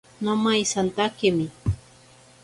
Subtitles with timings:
[0.23, 1.45] Nomaisatakemi.